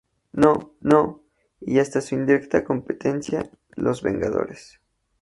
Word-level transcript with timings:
No" 0.31 1.21
y 1.59 1.77
hasta 1.77 1.99
a 1.99 2.01
su 2.01 2.15
indirecta 2.15 2.63
competencia, 2.63 3.47
"Los 3.75 4.01
vengadores". 4.01 4.79